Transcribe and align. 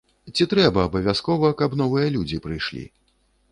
Ці 0.37 0.45
трэба 0.53 0.85
абавязкова, 0.89 1.53
каб 1.61 1.77
новыя 1.83 2.07
людзі 2.17 2.43
прыйшлі? 2.49 2.85